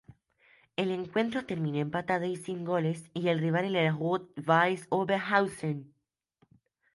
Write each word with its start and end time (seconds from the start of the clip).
El 0.77 0.89
encuentro 0.89 1.45
terminó 1.45 1.77
empatado 1.77 2.25
y 2.25 2.35
sin 2.35 2.65
goles 2.65 3.11
y 3.13 3.27
el 3.27 3.37
rival 3.37 3.65
era 3.75 3.89
el 3.91 3.95
Rot-Weiß 3.99 4.87
Oberhausen. 4.89 5.93